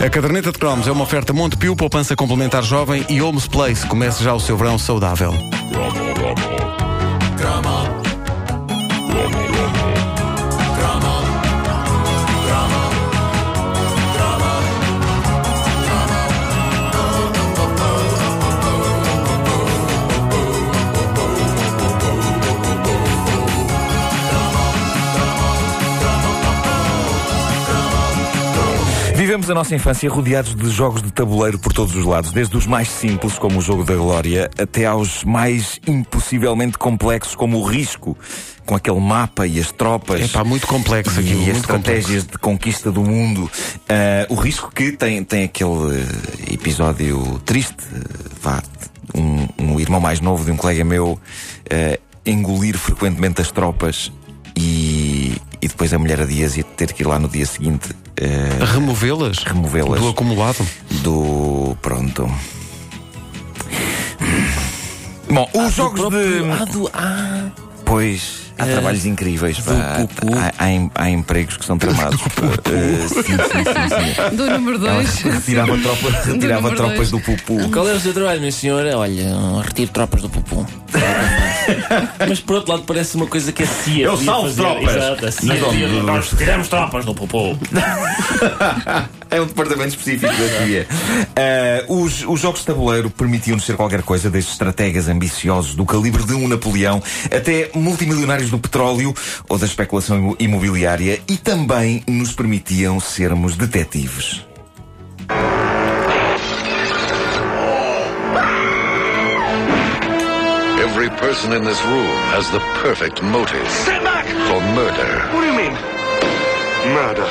[0.00, 3.86] A caderneta de cromos é uma oferta Montepio, poupança complementar jovem e Homes Place.
[3.86, 5.34] Comece já o seu verão saudável.
[29.50, 32.66] Vivemos a nossa infância rodeados de jogos de tabuleiro por todos os lados, desde os
[32.66, 38.16] mais simples, como o jogo da Glória, até aos mais impossivelmente complexos, como o Risco,
[38.64, 40.20] com aquele mapa e as tropas.
[40.20, 41.32] É pá, muito complexo aqui.
[41.32, 42.30] E as estratégias complexo.
[42.30, 43.50] de conquista do mundo.
[43.88, 46.06] Uh, o Risco que tem, tem aquele
[46.52, 47.84] episódio triste,
[48.40, 48.62] vá,
[49.12, 54.12] um, um irmão mais novo de um colega meu uh, engolir frequentemente as tropas
[54.56, 54.99] e,
[55.62, 58.64] e depois a mulher a dias e ter que ir lá no dia seguinte Uh,
[58.64, 59.38] removê-las?
[59.38, 59.98] Removê-las.
[59.98, 60.66] Do acumulado?
[61.02, 61.74] Do.
[61.80, 62.30] Pronto.
[65.30, 66.44] Bom, os ah, jogos próprio...
[66.44, 66.50] de.
[66.50, 66.90] Ah, do...
[66.92, 67.50] ah.
[67.86, 68.49] Pois.
[68.60, 69.58] Há uh, trabalhos incríveis.
[69.60, 69.72] Pá.
[69.72, 72.20] Há, há, há, empregos que são tramados.
[72.20, 74.36] uh, sim, sim, sim, sim.
[74.36, 75.22] Do número 2.
[75.40, 77.10] Retirava, tropa, retirava do tropas dois.
[77.10, 77.70] do pupu.
[77.70, 78.98] Qual é o seu trabalho, minha senhora?
[78.98, 79.24] Olha,
[79.64, 80.66] retiro tropas do pupu.
[82.28, 84.06] Mas por outro lado parece uma coisa que a CIA.
[84.06, 84.96] Eu salvo tropas.
[84.96, 87.56] Exato, a CIA nós tiramos tropas do Popô.
[89.30, 90.86] é um departamento específico da CIA.
[91.40, 96.22] Uh, os, os jogos de tabuleiro permitiam-nos ser qualquer coisa, desde estrategas ambiciosos do calibre
[96.22, 97.02] de um Napoleão
[97.34, 99.14] até multimilionários do petróleo
[99.48, 104.44] ou da especulação imobiliária e também nos permitiam sermos detetives.
[110.82, 113.66] Every person in this room has the perfect motive.
[113.84, 114.26] Stand back!
[114.26, 115.28] For murder.
[115.32, 115.72] What do you mean?
[116.92, 117.26] Murder.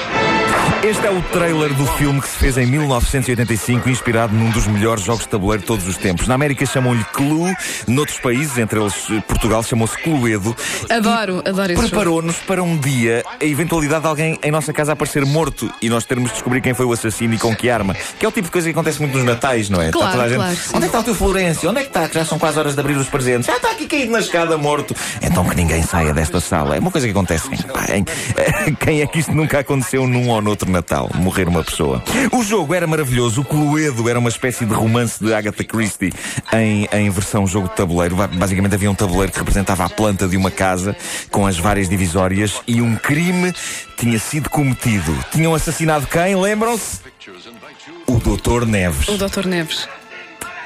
[0.90, 5.04] Este é o trailer do filme que se fez em 1985, inspirado num dos melhores
[5.04, 6.28] jogos de tabuleiro de todos os tempos.
[6.28, 7.56] Na América chamam-lhe Clue,
[7.88, 10.56] noutros países, entre eles eh, Portugal, chamou-se Cluedo.
[10.90, 15.24] Adoro, adoro esse Preparou-nos para um dia a eventualidade de alguém em nossa casa aparecer
[15.28, 17.94] morto e nós termos de descobrir quem foi o assassino e com que arma.
[18.18, 19.92] Que é o tipo de coisa que acontece muito nos Natais, não é?
[19.92, 21.70] Claro, toda a gente, claro, Onde é que está o teu Florencio?
[21.70, 22.10] Onde é que está?
[22.10, 23.46] Que já são quase horas de abrir os presentes.
[23.46, 24.96] Já está aqui caído na escada morto.
[25.22, 26.78] Então que ninguém saia desta sala.
[26.78, 27.48] É uma coisa que acontece.
[27.94, 28.04] Em,
[28.74, 30.79] quem é que isto nunca aconteceu num ou noutro Natal?
[31.16, 32.04] Morrer uma pessoa.
[32.32, 33.42] O jogo era maravilhoso.
[33.42, 36.14] O Cluedo era uma espécie de romance de Agatha Christie
[36.54, 38.16] em, em versão jogo de tabuleiro.
[38.16, 40.96] Basicamente havia um tabuleiro que representava a planta de uma casa
[41.32, 43.54] com as várias divisórias e um crime
[43.98, 45.14] tinha sido cometido.
[45.32, 46.36] Tinham assassinado quem?
[46.36, 47.00] Lembram-se?
[48.08, 49.08] O Doutor Neves.
[49.08, 49.88] O Doutor Neves.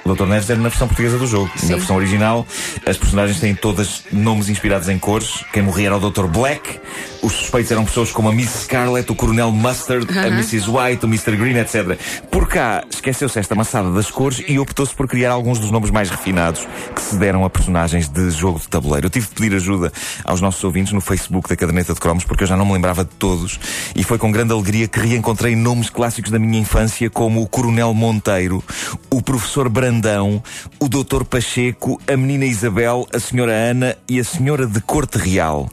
[0.06, 0.26] O Dr.
[0.26, 1.50] Neves era na versão portuguesa do jogo.
[1.56, 1.70] Sim.
[1.70, 2.46] Na versão original,
[2.86, 5.46] as personagens têm todas nomes inspirados em cores.
[5.54, 6.26] Quem morria era o Dr.
[6.26, 6.80] Black.
[7.22, 10.26] Os suspeitos eram pessoas como a Miss Scarlet, o Coronel Mustard, uh -huh.
[10.26, 10.70] a Mrs.
[10.70, 11.38] White, o Mr.
[11.38, 11.98] Green, etc.
[12.30, 16.10] Por cá, esqueceu-se esta maçada das cores e optou-se por criar alguns dos nomes mais
[16.10, 19.08] refinados que se deram a personagens de jogo de tabuleiro.
[19.08, 19.92] Eu tive de pedir ajuda
[20.26, 23.06] aos nossos ouvintes no Facebook da Caderneta de Cromos porque eu já não me lembrava
[23.06, 23.58] de todos
[23.96, 27.94] e foi com grande alegria que reencontrei nomes clássicos da minha infância como o Coronel
[27.94, 28.62] Monteiro,
[29.10, 30.42] o Professor Brandão Brandão,
[30.80, 35.70] o Doutor Pacheco, a menina Isabel, a senhora Ana e a senhora de Corte Real.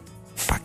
[0.46, 0.60] Pá.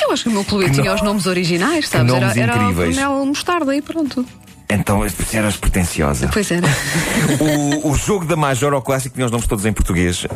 [0.00, 2.12] Eu acho que o meu clube tinha os nomes originais, sabes?
[2.12, 2.98] Nomes era, incríveis.
[2.98, 4.26] era o Mostarda e pronto.
[4.70, 6.28] Então eras pretenciosa.
[6.32, 6.66] Pois era.
[7.82, 10.24] o, o jogo da Major ao clássico tinha os nomes todos em português.
[10.24, 10.28] Uh,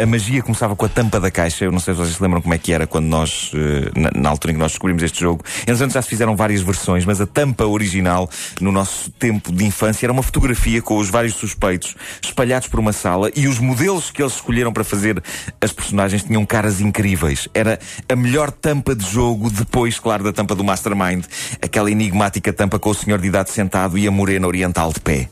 [0.00, 1.64] a, a, magia começava com a tampa da caixa.
[1.64, 4.10] Eu não sei se vocês se lembram como é que era quando nós, uh, na,
[4.14, 5.42] na, altura em que nós descobrimos este jogo.
[5.62, 8.28] Entretanto já se fizeram várias versões, mas a tampa original,
[8.60, 12.92] no nosso tempo de infância, era uma fotografia com os vários suspeitos espalhados por uma
[12.92, 15.22] sala e os modelos que eles escolheram para fazer
[15.60, 17.48] as personagens tinham caras incríveis.
[17.54, 17.78] Era
[18.08, 21.24] a melhor tampa de jogo depois, claro, da tampa do Mastermind.
[21.60, 25.28] Aquela enigmática tampa com o senhor de idade sentado e a morena oriental de pé.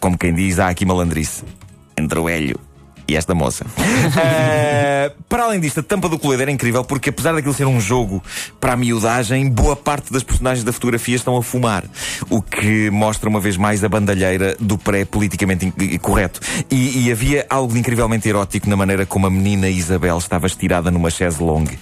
[0.00, 1.44] Como quem diz, há aqui malandrice.
[1.94, 2.65] Entre o Hélio
[3.08, 3.64] e esta moça.
[3.64, 7.80] uh, para além disto, a tampa do Cluedo era incrível porque, apesar daquilo ser um
[7.80, 8.22] jogo
[8.60, 11.84] para a miudagem, boa parte das personagens da fotografia estão a fumar.
[12.28, 16.40] O que mostra uma vez mais a bandalheira do pré-politicamente correto.
[16.70, 21.10] E, e, havia algo incrivelmente erótico na maneira como a menina Isabel estava estirada numa
[21.10, 21.78] chaise longue.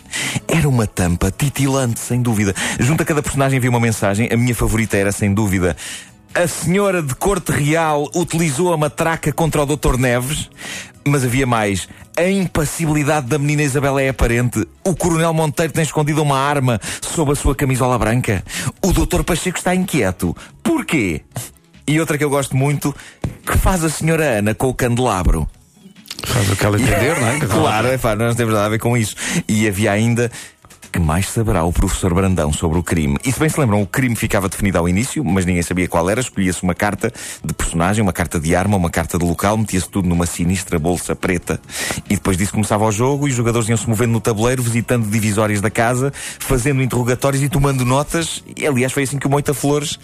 [0.47, 2.55] Era uma tampa titilante, sem dúvida.
[2.79, 4.29] Junto a cada personagem havia uma mensagem.
[4.32, 5.76] A minha favorita era, sem dúvida,
[6.35, 9.97] a senhora de corte real utilizou a matraca contra o Dr.
[9.97, 10.50] Neves,
[11.06, 11.89] mas havia mais.
[12.17, 14.67] A impassibilidade da menina Isabela é aparente.
[14.85, 18.43] O Coronel Monteiro tem escondido uma arma sob a sua camisola branca.
[18.83, 19.23] O Dr.
[19.23, 20.37] Pacheco está inquieto.
[20.62, 21.23] Porquê?
[21.87, 22.95] E outra que eu gosto muito,
[23.45, 25.49] que faz a senhora Ana com o candelabro?
[26.23, 27.41] Faz o que ela entender, não é?
[27.47, 29.15] claro, é pá, nós não temos nada a ver com isso.
[29.47, 30.31] E havia ainda
[30.94, 33.19] que mais saberá o professor Brandão sobre o crime?
[33.25, 36.08] E se bem se lembram, o crime ficava definido ao início, mas ninguém sabia qual
[36.08, 36.20] era.
[36.20, 37.12] Escolhia-se uma carta
[37.44, 41.17] de personagem, uma carta de arma, uma carta de local, metia-se tudo numa sinistra bolsa
[41.17, 41.61] preta.
[42.08, 45.61] E depois disso começava o jogo e os jogadores iam-se movendo no tabuleiro, visitando divisórias
[45.61, 48.44] da casa, fazendo interrogatórios e tomando notas.
[48.56, 49.99] E aliás, foi assim que o Moita Flores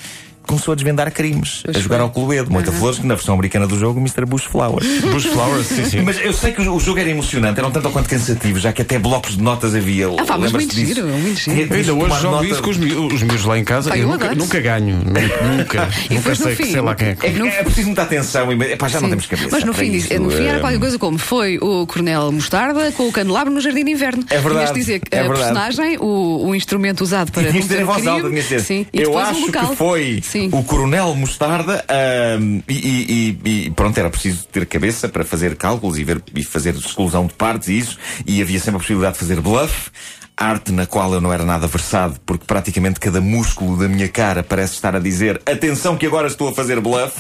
[0.50, 2.04] começou a desvendar crimes, Pois a jogar foi.
[2.04, 2.50] ao Cluedo.
[2.52, 4.24] Moita Flores, que na versão americana do jogo, Mr.
[4.26, 4.86] Bush Flowers.
[5.12, 6.02] Bush Flowers, sim, sim.
[6.02, 8.72] Mas eu sei que o jogo era emocionante, era um tanto ou quanto cansativo, já
[8.72, 10.08] que até blocos de notas havia.
[10.08, 10.94] Ah, pá, mas Lembras-te muito disso?
[10.94, 11.56] giro, muito giro.
[11.56, 13.90] Eu ainda hoje jogo nota- isso com os, mi- os meus lá em casa.
[13.90, 14.96] Pá, eu eu nunca, nunca ganho.
[15.04, 15.88] Nunca.
[16.10, 17.26] Nunca, E sei, que sei lá quem é que.
[17.26, 19.10] É, que é preciso muita atenção e epá, já não Sim.
[19.10, 19.48] temos cabeça.
[19.52, 22.90] Mas no fim, isso, no fim era eh, qualquer coisa como foi o Coronel Mostarda
[22.92, 24.24] com o candelabro no Jardim de Inverno.
[24.30, 25.40] É verdade, Tinhas dizer que é a verdade.
[25.40, 29.46] personagem, o, o instrumento usado para tinhas de voz alta, tinhas dizer, Sim, eu acho
[29.52, 30.39] que foi Sim.
[30.52, 35.98] O Coronel Mostarda ahm, e, e- e- pronto, era preciso ter cabeça para fazer cálculos
[35.98, 39.18] e, ver, e fazer exclusão de partes e isso, e havia sempre a possibilidade de
[39.20, 39.90] fazer bluff.
[40.36, 44.42] Arte na qual eu não era nada versado, porque praticamente cada músculo da minha cara
[44.42, 47.12] parece estar a dizer atenção que agora estou a fazer bluff.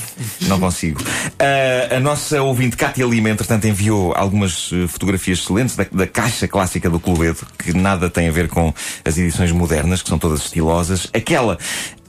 [0.48, 1.02] Não consigo.
[1.38, 6.48] Ah, a nossa ouvinte Cátia Lima, entretanto, enviou algumas eh, fotografias excelentes da, da caixa
[6.48, 8.72] clássica do Cluedo, que nada tem a ver com
[9.04, 11.06] as edições modernas, que são todas estilosas.
[11.12, 11.58] Aquela.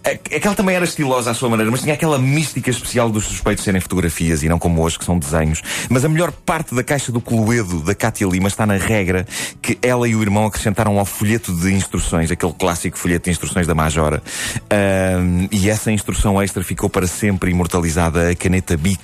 [0.03, 3.63] A- Aquela também era estilosa à sua maneira, mas tinha aquela mística especial dos suspeitos
[3.63, 5.61] serem fotografias e não como hoje, que são desenhos.
[5.89, 9.27] Mas a melhor parte da caixa do Cluedo da Cátia Lima está na regra
[9.61, 13.67] que ela e o irmão acrescentaram ao folheto de instruções, aquele clássico folheto de instruções
[13.67, 14.23] da Majora.
[14.69, 18.99] Ahm, e essa instrução extra ficou para sempre imortalizada a caneta Bic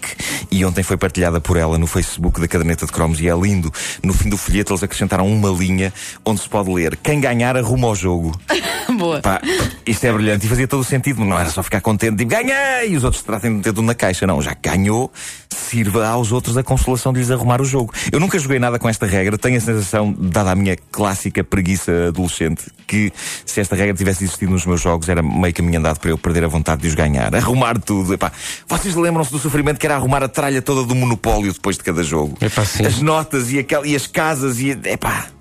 [0.50, 3.72] e ontem foi partilhada por ela no Facebook da caderneta de cromos e é lindo.
[4.04, 5.94] No fim do folheto eles acrescentaram uma linha
[6.26, 8.32] onde se pode ler quem ganhar arruma o jogo.
[8.98, 9.22] Boa.
[9.22, 9.40] Pá,
[9.86, 11.24] isto é brilhante e fazia todo o sentido.
[11.24, 12.92] Não era só ficar contente, tipo, ganhei!
[12.92, 14.26] E os outros tratem de meter tudo na caixa.
[14.26, 15.12] Não, já ganhou,
[15.56, 17.94] sirva aos outros a consolação de lhes arrumar o jogo.
[18.12, 19.38] Eu nunca joguei nada com esta regra.
[19.38, 23.12] Tenho a sensação, dada a minha clássica preguiça adolescente, que
[23.46, 26.44] se esta regra tivesse existido nos meus jogos, era meio caminho andado para eu perder
[26.44, 27.34] a vontade de os ganhar.
[27.36, 28.14] Arrumar tudo.
[28.14, 28.32] Epá,
[28.68, 32.04] vocês lembram-se do sofrimento que era arrumar a tralha toda do monopólio depois de cada
[32.04, 32.38] jogo?
[32.42, 32.86] Epá, sim.
[32.86, 34.72] As notas e, aquel, e as casas e.
[34.72, 35.37] Epá.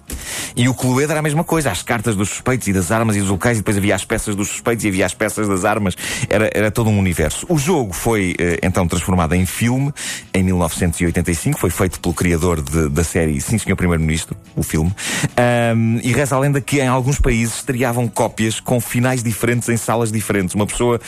[0.56, 3.20] E o Cluedo era a mesma coisa, as cartas dos suspeitos e das armas e
[3.20, 5.94] dos locais, e depois havia as peças dos suspeitos e havia as peças das armas.
[6.30, 7.44] Era, era todo um universo.
[7.48, 9.92] O jogo foi eh, então transformado em filme
[10.32, 14.92] em 1985, foi feito pelo criador de- da série Sim Senhor Primeiro-Ministro, o filme.
[15.36, 19.76] Ahm, e reza a lenda que em alguns países estreavam cópias com finais diferentes em
[19.76, 20.54] salas diferentes.
[20.54, 21.00] Uma pessoa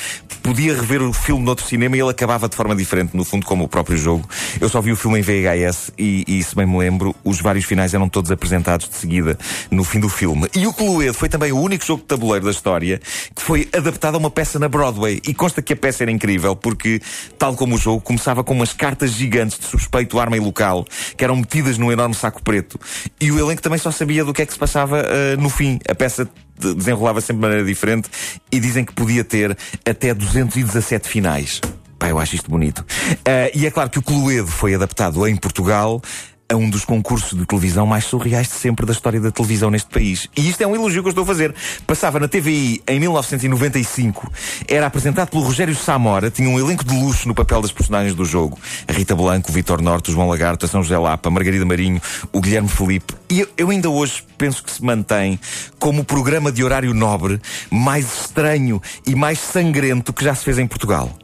[0.42, 3.64] podia rever o filme noutro cinema e ele acabava de forma diferente, no fundo, como
[3.64, 4.28] o próprio jogo.
[4.60, 7.64] Eu só vi o filme em VHS e, e se bem me lembro, os vários
[7.64, 9.38] finais eram todos apresentados de seguida
[9.70, 10.48] no fim do filme.
[10.54, 13.00] E o Cluedo foi também o único jogo de tabuleiro da história
[13.34, 15.20] que foi adaptado a uma peça na Broadway.
[15.26, 17.00] E consta que a peça era incrível porque,
[17.38, 20.84] tal como o jogo, começava com umas cartas gigantes de suspeito, arma e local
[21.16, 22.78] que eram metidas num enorme saco preto.
[23.20, 25.78] E o elenco também só sabia do que é que se passava ah, no fim.
[25.88, 28.08] A peça de- desenrolava sempre de maneira diferente
[28.50, 31.60] e dizem que podia ter até 217 finais.
[31.98, 32.84] Pá, eu acho isto bonito.
[33.24, 36.00] Ah, e é claro que o Cluedo foi adaptado em Portugal
[36.50, 39.90] a um dos concursos de televisão mais surreais de sempre da história da televisão neste
[39.90, 40.28] país.
[40.34, 41.54] E isto é um elogio que eu estou a fazer.
[41.86, 44.32] Passava na TVI em 1995,
[44.66, 48.24] era apresentado pelo Rogério Samora, tinha um elenco de luxo no papel das personagens do
[48.24, 48.58] jogo.
[48.86, 51.66] A Rita Blanco, o Vitor Norte, o João Lagarto, a São José Lapa, a Margarida
[51.66, 52.00] Marinho,
[52.32, 53.14] o Guilherme Felipe.
[53.28, 55.38] E eu ainda hoje penso que se mantém
[55.78, 57.38] como o programa de horário nobre
[57.70, 61.14] mais estranho e mais sangrento que já se fez em Portugal.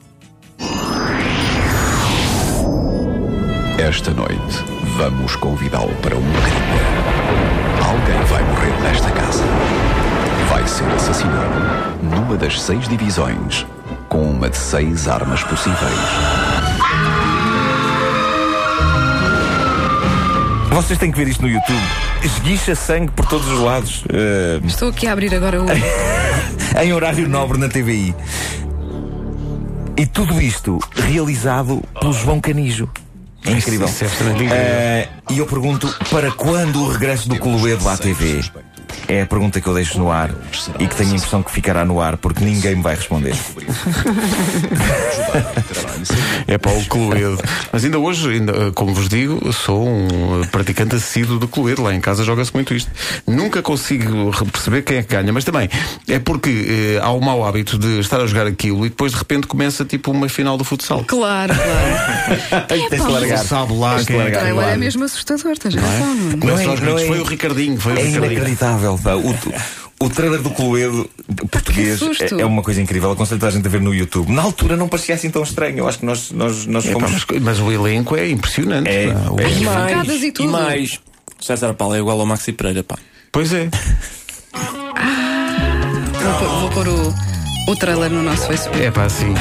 [3.87, 4.64] Esta noite
[4.97, 7.85] vamos convidá-lo para uma crime.
[7.85, 9.45] Alguém vai morrer nesta casa.
[10.49, 11.61] Vai ser assassinado
[12.03, 13.67] numa das seis divisões,
[14.09, 15.79] com uma de seis armas possíveis.
[20.71, 21.83] Vocês têm que ver isto no YouTube.
[22.23, 24.05] Esguicha sangue por todos os lados.
[24.12, 25.67] eh, Estou aqui a abrir agora o.
[26.83, 28.14] em horário nobre na TVI.
[29.97, 32.88] E tudo isto realizado pelo João Canijo.
[33.44, 33.86] É incrível.
[33.86, 34.66] Isso é absolutamente incrível.
[34.66, 38.42] Eh, e eu pergunto, para quando o regresso do Cluedo à TV?
[39.08, 40.30] É a pergunta que eu deixo no ar
[40.78, 43.34] e que tenho a impressão que ficará no ar porque ninguém me vai responder.
[46.46, 47.38] É para o Cluedo.
[47.72, 51.82] Mas ainda hoje, ainda, eh, como vos digo, sou um eh, praticante assíduo de Cluedo.
[51.82, 52.90] Lá em casa joga-se muito isto.
[53.26, 55.68] Nunca consigo perceber quem é que ganha, mas também
[56.08, 59.18] é porque eh, há o mau hábito de estar a jogar aquilo e depois de
[59.18, 61.02] repente começa tipo uma final do futsal.
[61.04, 62.66] Claro, claro.
[62.90, 63.38] Tens de largar.
[63.38, 64.46] Sabe lá quem é que largar.
[64.50, 66.36] Agora é mesmo assustador, tens razão, não é?
[66.36, 67.02] Começa Não é- aos não gritos.
[67.02, 68.32] é- Foi o Ricardinho, foi o É Ricardinho.
[68.32, 68.84] inacreditável.
[69.03, 69.14] Pá.
[69.14, 69.35] O,
[70.07, 71.09] o trailer do Cluedo
[71.50, 73.11] português é, é uma coisa incrível.
[73.12, 74.31] Aconselho toda a gente a ver no YouTube.
[74.33, 75.79] Na altura não parecia assim tão estranho.
[75.79, 77.25] Eu acho que nós, nós, nós É, pá, fomos.
[77.31, 78.88] mas, mas o elenco é impressionante.
[78.91, 79.21] É, pá.
[79.43, 79.49] É.
[79.50, 80.50] E mais, e tudo.
[80.50, 81.00] mais.
[81.41, 82.97] César Paulo é igual ao Maxi Pereira, pá.
[83.33, 83.69] Pois é.
[86.38, 87.14] pôr, vou pôr o,
[87.69, 88.83] o trailer no nosso Facebook.
[88.83, 89.35] É pá, assim.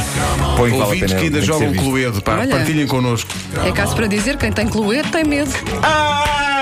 [0.58, 1.74] Põe vale Ouvintes pena, que ainda jogam.
[1.74, 2.56] Cluedo, pá, Olha.
[2.56, 3.32] partilhem connosco.
[3.66, 5.52] É caso para dizer, quem tem Cluedo tem medo.
[5.82, 6.53] Ah!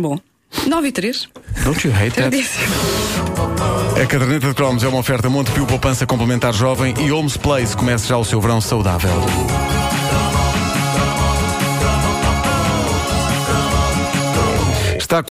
[0.00, 0.18] Bom,
[0.66, 1.28] 9 e 3.
[1.62, 2.34] Don't you hate that?
[4.02, 8.06] A caderneta de cromos é uma oferta Montepio Poupança Complementar Jovem e Holmes Place começa
[8.06, 9.10] já o seu verão saudável.